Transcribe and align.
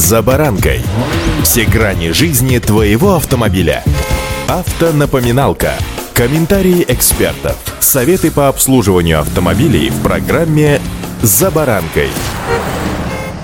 «За 0.00 0.22
баранкой». 0.22 0.80
Все 1.42 1.66
грани 1.66 2.12
жизни 2.12 2.58
твоего 2.58 3.16
автомобиля. 3.16 3.84
Автонапоминалка. 4.48 5.74
Комментарии 6.14 6.86
экспертов. 6.88 7.58
Советы 7.80 8.30
по 8.30 8.48
обслуживанию 8.48 9.20
автомобилей 9.20 9.90
в 9.90 10.02
программе 10.02 10.80
«За 11.20 11.50
баранкой». 11.50 12.08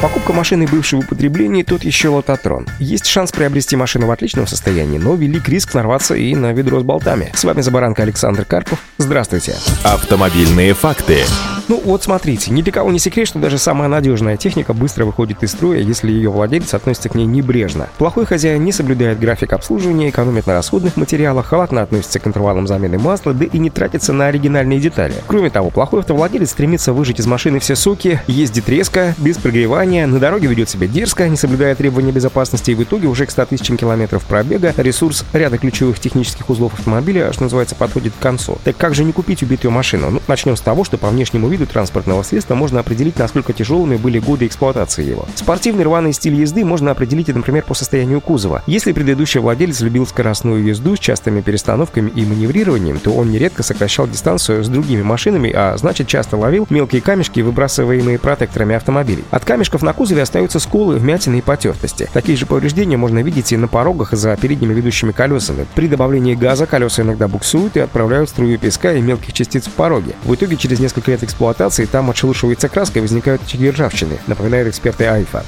Покупка 0.00 0.32
машины 0.32 0.66
бывшего 0.66 1.00
употребления– 1.00 1.64
тот 1.66 1.84
еще 1.84 2.08
лототрон. 2.08 2.66
Есть 2.78 3.04
шанс 3.04 3.30
приобрести 3.30 3.76
машину 3.76 4.06
в 4.06 4.10
отличном 4.10 4.46
состоянии, 4.46 4.96
но 4.96 5.16
велик 5.16 5.50
риск 5.50 5.74
нарваться 5.74 6.14
и 6.14 6.34
на 6.34 6.54
ведро 6.54 6.80
с 6.80 6.82
болтами. 6.82 7.30
С 7.34 7.44
вами 7.44 7.60
Забаранка 7.60 8.04
Александр 8.04 8.46
Карпов. 8.46 8.78
Здравствуйте. 8.96 9.54
Автомобильные 9.84 10.72
факты. 10.72 11.24
Ну 11.68 11.78
вот 11.84 12.02
смотрите, 12.02 12.50
ни 12.50 12.62
для 12.62 12.72
кого 12.72 12.90
не 12.90 12.98
секрет, 12.98 13.28
что 13.28 13.38
даже 13.38 13.58
самая 13.58 13.90
надежная 13.90 14.38
техника 14.38 14.72
быстро 14.72 15.04
выходит 15.04 15.42
из 15.42 15.50
строя, 15.50 15.80
если 15.80 16.10
ее 16.10 16.30
владелец 16.30 16.72
относится 16.72 17.10
к 17.10 17.14
ней 17.14 17.26
небрежно. 17.26 17.90
Плохой 17.98 18.24
хозяин 18.24 18.64
не 18.64 18.72
соблюдает 18.72 19.20
график 19.20 19.52
обслуживания, 19.52 20.08
экономит 20.08 20.46
на 20.46 20.54
расходных 20.54 20.96
материалах, 20.96 21.44
халатно 21.44 21.82
относится 21.82 22.20
к 22.20 22.26
интервалам 22.26 22.66
замены 22.66 22.98
масла, 22.98 23.34
да 23.34 23.44
и 23.44 23.58
не 23.58 23.68
тратится 23.68 24.14
на 24.14 24.28
оригинальные 24.28 24.80
детали. 24.80 25.12
Кроме 25.26 25.50
того, 25.50 25.68
плохой 25.68 26.00
автовладелец 26.00 26.50
стремится 26.50 26.94
выжать 26.94 27.20
из 27.20 27.26
машины 27.26 27.58
все 27.58 27.76
соки, 27.76 28.22
ездит 28.26 28.66
резко, 28.70 29.14
без 29.18 29.36
прогревания, 29.36 30.06
на 30.06 30.18
дороге 30.18 30.48
ведет 30.48 30.70
себя 30.70 30.86
дерзко, 30.86 31.28
не 31.28 31.36
соблюдая 31.36 31.74
требования 31.74 32.12
безопасности 32.12 32.70
и 32.70 32.74
в 32.74 32.82
итоге 32.82 33.08
уже 33.08 33.26
к 33.26 33.30
100 33.30 33.44
тысячам 33.44 33.76
километров 33.76 34.24
пробега 34.24 34.72
ресурс 34.78 35.26
ряда 35.34 35.58
ключевых 35.58 36.00
технических 36.00 36.48
узлов 36.48 36.72
автомобиля, 36.72 37.30
что 37.34 37.42
называется, 37.42 37.74
подходит 37.74 38.14
к 38.18 38.22
концу. 38.22 38.56
Так 38.64 38.78
как 38.78 38.94
же 38.94 39.04
не 39.04 39.12
купить 39.12 39.42
убитую 39.42 39.70
машину? 39.70 40.10
Ну, 40.10 40.22
начнем 40.28 40.56
с 40.56 40.62
того, 40.62 40.84
что 40.84 40.96
по 40.96 41.08
внешнему 41.08 41.48
виду 41.48 41.57
виду 41.58 41.70
транспортного 41.70 42.22
средства 42.22 42.54
можно 42.54 42.80
определить, 42.80 43.18
насколько 43.18 43.52
тяжелыми 43.52 43.96
были 43.96 44.18
годы 44.18 44.46
эксплуатации 44.46 45.04
его. 45.04 45.26
Спортивный 45.34 45.84
рваный 45.84 46.12
стиль 46.12 46.34
езды 46.34 46.64
можно 46.64 46.90
определить, 46.90 47.28
например, 47.28 47.64
по 47.64 47.74
состоянию 47.74 48.20
кузова. 48.20 48.62
Если 48.66 48.92
предыдущий 48.92 49.40
владелец 49.40 49.80
любил 49.80 50.06
скоростную 50.06 50.64
езду 50.64 50.96
с 50.96 50.98
частыми 50.98 51.40
перестановками 51.40 52.10
и 52.10 52.24
маневрированием, 52.24 52.98
то 52.98 53.10
он 53.12 53.30
нередко 53.30 53.62
сокращал 53.62 54.06
дистанцию 54.06 54.64
с 54.64 54.68
другими 54.68 55.02
машинами, 55.02 55.52
а 55.54 55.76
значит 55.76 56.06
часто 56.06 56.36
ловил 56.36 56.66
мелкие 56.70 57.00
камешки, 57.00 57.40
выбрасываемые 57.40 58.18
протекторами 58.18 58.74
автомобилей. 58.74 59.24
От 59.30 59.44
камешков 59.44 59.82
на 59.82 59.92
кузове 59.92 60.22
остаются 60.22 60.58
сколы, 60.60 60.96
вмятины 60.96 61.38
и 61.38 61.42
потертости. 61.42 62.08
Такие 62.12 62.36
же 62.36 62.46
повреждения 62.46 62.96
можно 62.96 63.22
видеть 63.22 63.52
и 63.52 63.56
на 63.56 63.68
порогах 63.68 64.12
за 64.12 64.36
передними 64.36 64.74
ведущими 64.74 65.12
колесами. 65.12 65.66
При 65.74 65.88
добавлении 65.88 66.34
газа 66.34 66.66
колеса 66.66 67.02
иногда 67.02 67.28
буксуют 67.28 67.76
и 67.76 67.80
отправляют 67.80 68.30
струю 68.30 68.58
песка 68.58 68.92
и 68.92 69.00
мелких 69.00 69.32
частиц 69.32 69.66
в 69.66 69.72
пороге. 69.72 70.14
В 70.24 70.34
итоге 70.34 70.56
через 70.56 70.80
несколько 70.80 71.10
лет 71.10 71.22
эксплуатации 71.22 71.47
эксплуатации 71.48 71.86
там 71.86 72.10
отшелушивается 72.10 72.68
краска 72.68 72.98
и 72.98 73.02
возникают 73.02 73.42
очаги 73.42 73.70
ржавчины, 73.70 74.18
напоминают 74.26 74.68
эксперты 74.68 75.04
Альфа. 75.06 75.44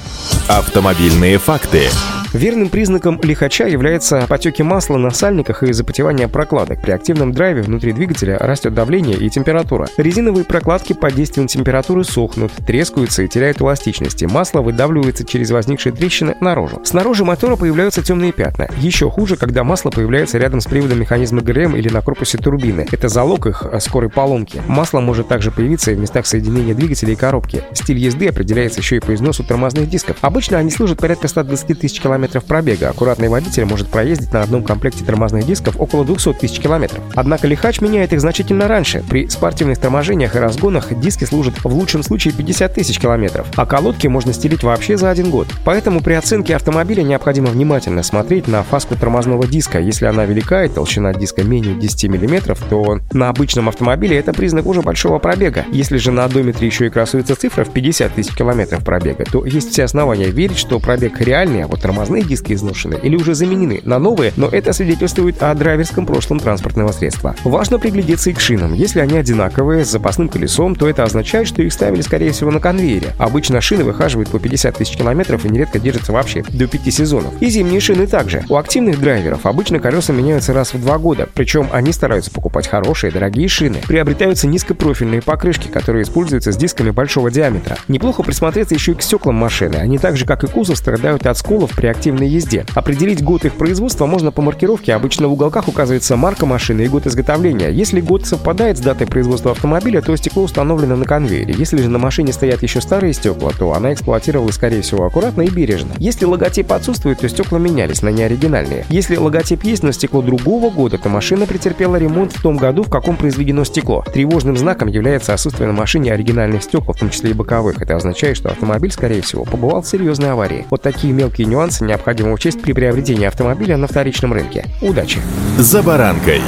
Автомобильные 0.47 1.37
факты. 1.37 1.89
Верным 2.33 2.69
признаком 2.69 3.19
лихача 3.21 3.67
является 3.67 4.25
потеки 4.27 4.63
масла 4.63 4.95
на 4.95 5.09
сальниках 5.11 5.63
и 5.63 5.73
запотевание 5.73 6.29
прокладок. 6.29 6.81
При 6.81 6.91
активном 6.91 7.33
драйве 7.33 7.61
внутри 7.61 7.91
двигателя 7.91 8.37
растет 8.39 8.73
давление 8.73 9.17
и 9.17 9.29
температура. 9.29 9.87
Резиновые 9.97 10.45
прокладки 10.45 10.93
под 10.93 11.13
действием 11.13 11.47
температуры 11.47 12.05
сохнут, 12.05 12.53
трескаются 12.65 13.23
и 13.23 13.27
теряют 13.27 13.59
эластичности. 13.59 14.23
Масло 14.23 14.61
выдавливается 14.61 15.25
через 15.25 15.51
возникшие 15.51 15.91
трещины 15.91 16.37
наружу. 16.39 16.79
Снаружи 16.85 17.25
мотора 17.25 17.57
появляются 17.57 18.01
темные 18.01 18.31
пятна. 18.31 18.69
Еще 18.77 19.09
хуже, 19.09 19.35
когда 19.35 19.65
масло 19.65 19.89
появляется 19.89 20.37
рядом 20.37 20.61
с 20.61 20.65
приводом 20.67 21.01
механизма 21.01 21.41
ГРМ 21.41 21.75
или 21.75 21.89
на 21.89 22.01
корпусе 22.01 22.37
турбины. 22.37 22.87
Это 22.93 23.09
залог 23.09 23.45
их 23.47 23.65
скорой 23.81 24.09
поломки. 24.09 24.61
Масло 24.67 25.01
может 25.01 25.27
также 25.27 25.51
появиться 25.51 25.91
и 25.91 25.95
в 25.95 25.99
местах 25.99 26.25
соединения 26.25 26.73
двигателя 26.75 27.11
и 27.11 27.17
коробки. 27.17 27.61
Стиль 27.73 27.97
езды 27.97 28.29
определяется 28.29 28.79
еще 28.79 28.95
и 28.95 28.99
по 29.01 29.13
износу 29.13 29.43
тормозных 29.43 29.89
дисков. 29.89 30.15
Обычно 30.21 30.59
они 30.59 30.71
служат 30.71 30.99
порядка 30.99 31.27
120 31.27 31.77
тысяч 31.77 31.99
км 31.99 32.20
километров 32.21 32.45
пробега. 32.45 32.89
Аккуратный 32.89 33.29
водитель 33.29 33.65
может 33.65 33.87
проездить 33.87 34.31
на 34.31 34.43
одном 34.43 34.63
комплекте 34.63 35.03
тормозных 35.03 35.43
дисков 35.43 35.75
около 35.79 36.05
200 36.05 36.33
тысяч 36.33 36.59
километров. 36.59 37.03
Однако 37.15 37.47
лихач 37.47 37.81
меняет 37.81 38.13
их 38.13 38.21
значительно 38.21 38.67
раньше. 38.67 39.03
При 39.09 39.27
спортивных 39.27 39.79
торможениях 39.79 40.35
и 40.35 40.39
разгонах 40.39 40.93
диски 40.99 41.23
служат 41.23 41.55
в 41.63 41.65
лучшем 41.65 42.03
случае 42.03 42.35
50 42.35 42.75
тысяч 42.75 42.99
километров, 42.99 43.47
а 43.55 43.65
колодки 43.65 44.05
можно 44.05 44.33
стелить 44.33 44.61
вообще 44.61 44.97
за 44.97 45.09
один 45.09 45.31
год. 45.31 45.47
Поэтому 45.65 46.01
при 46.01 46.13
оценке 46.13 46.55
автомобиля 46.55 47.01
необходимо 47.01 47.47
внимательно 47.47 48.03
смотреть 48.03 48.47
на 48.47 48.61
фаску 48.61 48.95
тормозного 48.95 49.47
диска. 49.47 49.79
Если 49.79 50.05
она 50.05 50.25
велика 50.25 50.63
и 50.63 50.69
толщина 50.69 51.13
диска 51.13 51.43
менее 51.43 51.73
10 51.73 52.03
мм, 52.03 52.55
то 52.69 52.99
на 53.13 53.29
обычном 53.29 53.67
автомобиле 53.67 54.17
это 54.17 54.31
признак 54.31 54.67
уже 54.67 54.83
большого 54.83 55.17
пробега. 55.17 55.65
Если 55.71 55.97
же 55.97 56.11
на 56.11 56.25
одометре 56.25 56.67
еще 56.67 56.85
и 56.85 56.89
красуется 56.91 57.35
цифра 57.35 57.63
в 57.63 57.71
50 57.71 58.13
тысяч 58.13 58.35
километров 58.35 58.85
пробега, 58.85 59.25
то 59.25 59.43
есть 59.43 59.71
все 59.71 59.85
основания 59.85 60.29
верить, 60.29 60.59
что 60.59 60.79
пробег 60.79 61.19
реальный, 61.19 61.63
а 61.63 61.67
вот 61.67 61.83
тормозные 62.11 62.23
диски 62.23 62.53
изношены 62.53 62.99
или 63.01 63.15
уже 63.15 63.33
заменены 63.33 63.81
на 63.83 63.99
новые, 63.99 64.33
но 64.35 64.47
это 64.47 64.73
свидетельствует 64.73 65.41
о 65.41 65.53
драйверском 65.53 66.05
прошлом 66.05 66.39
транспортного 66.39 66.91
средства. 66.91 67.35
Важно 67.43 67.79
приглядеться 67.79 68.29
и 68.29 68.33
к 68.33 68.39
шинам. 68.39 68.73
Если 68.73 68.99
они 68.99 69.17
одинаковые, 69.17 69.85
с 69.85 69.89
запасным 69.89 70.29
колесом, 70.29 70.75
то 70.75 70.87
это 70.87 71.03
означает, 71.03 71.47
что 71.47 71.61
их 71.61 71.73
ставили, 71.73 72.01
скорее 72.01 72.31
всего, 72.31 72.51
на 72.51 72.59
конвейере. 72.59 73.13
Обычно 73.17 73.61
шины 73.61 73.83
выхаживают 73.83 74.29
по 74.29 74.39
50 74.39 74.77
тысяч 74.77 74.97
километров 74.97 75.45
и 75.45 75.49
нередко 75.49 75.79
держатся 75.79 76.11
вообще 76.11 76.43
до 76.49 76.67
5 76.67 76.93
сезонов. 76.93 77.33
И 77.41 77.49
зимние 77.49 77.79
шины 77.79 78.07
также. 78.07 78.43
У 78.49 78.55
активных 78.55 78.99
драйверов 78.99 79.45
обычно 79.45 79.79
колеса 79.79 80.13
меняются 80.13 80.53
раз 80.53 80.73
в 80.73 80.81
два 80.81 80.97
года, 80.97 81.29
причем 81.33 81.69
они 81.71 81.93
стараются 81.93 82.31
покупать 82.31 82.67
хорошие, 82.67 83.11
дорогие 83.11 83.47
шины. 83.47 83.77
Приобретаются 83.87 84.47
низкопрофильные 84.47 85.21
покрышки, 85.21 85.67
которые 85.67 86.03
используются 86.03 86.51
с 86.51 86.57
дисками 86.57 86.89
большого 86.89 87.31
диаметра. 87.31 87.77
Неплохо 87.87 88.23
присмотреться 88.23 88.75
еще 88.75 88.91
и 88.91 88.95
к 88.95 89.01
стеклам 89.01 89.35
машины. 89.35 89.75
Они 89.75 89.97
так 89.97 90.17
же, 90.17 90.25
как 90.25 90.43
и 90.43 90.47
кузов, 90.47 90.77
страдают 90.77 91.25
от 91.25 91.37
сколов 91.37 91.71
при 91.71 91.87
активной 92.01 92.29
езде. 92.29 92.65
Определить 92.73 93.23
год 93.23 93.45
их 93.45 93.53
производства 93.53 94.07
можно 94.07 94.31
по 94.31 94.41
маркировке. 94.41 94.95
Обычно 94.95 95.27
в 95.27 95.33
уголках 95.33 95.67
указывается 95.67 96.15
марка 96.15 96.47
машины 96.47 96.81
и 96.81 96.87
год 96.87 97.05
изготовления. 97.05 97.69
Если 97.69 98.01
год 98.01 98.25
совпадает 98.25 98.79
с 98.79 98.81
датой 98.81 99.05
производства 99.05 99.51
автомобиля, 99.51 100.01
то 100.01 100.15
стекло 100.15 100.41
установлено 100.41 100.95
на 100.95 101.05
конвейере. 101.05 101.53
Если 101.55 101.77
же 101.77 101.89
на 101.89 101.99
машине 101.99 102.33
стоят 102.33 102.63
еще 102.63 102.81
старые 102.81 103.13
стекла, 103.13 103.51
то 103.51 103.73
она 103.73 103.93
эксплуатировалась, 103.93 104.55
скорее 104.55 104.81
всего, 104.81 105.05
аккуратно 105.05 105.43
и 105.43 105.49
бережно. 105.51 105.91
Если 105.99 106.25
логотип 106.25 106.71
отсутствует, 106.71 107.19
то 107.19 107.29
стекла 107.29 107.59
менялись 107.59 108.01
на 108.01 108.09
неоригинальные. 108.09 108.87
Если 108.89 109.15
логотип 109.15 109.63
есть, 109.63 109.83
но 109.83 109.91
стекло 109.91 110.23
другого 110.23 110.71
года, 110.71 110.97
то 110.97 111.07
машина 111.07 111.45
претерпела 111.45 111.97
ремонт 111.97 112.33
в 112.33 112.41
том 112.41 112.57
году, 112.57 112.81
в 112.81 112.89
каком 112.89 113.15
произведено 113.15 113.63
стекло. 113.63 114.03
Тревожным 114.11 114.57
знаком 114.57 114.87
является 114.87 115.35
отсутствие 115.35 115.67
на 115.67 115.73
машине 115.73 116.13
оригинальных 116.13 116.63
стекол, 116.63 116.95
в 116.95 116.97
том 116.97 117.11
числе 117.11 117.29
и 117.29 117.33
боковых. 117.33 117.79
Это 117.79 117.95
означает, 117.95 118.37
что 118.37 118.49
автомобиль, 118.49 118.91
скорее 118.91 119.21
всего, 119.21 119.43
побывал 119.43 119.83
в 119.83 119.87
серьезной 119.87 120.31
аварии. 120.31 120.65
Вот 120.71 120.81
такие 120.81 121.13
мелкие 121.13 121.45
нюансы 121.45 121.90
необходимо 121.91 122.31
учесть 122.31 122.61
при 122.61 122.71
приобретении 122.71 123.25
автомобиля 123.25 123.75
на 123.77 123.87
вторичном 123.87 124.33
рынке. 124.33 124.65
Удачи! 124.81 125.19
За 125.57 125.83
баранкой. 125.83 126.41